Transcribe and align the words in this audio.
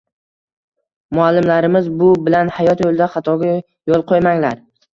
muallimlarimiz 1.17 1.91
bu 2.01 2.09
bilan 2.29 2.51
hayot 2.57 2.83
yo‘lida 2.89 3.11
xatoga 3.19 3.55
yo‘l 3.61 4.09
qo‘ymanglar 4.15 4.61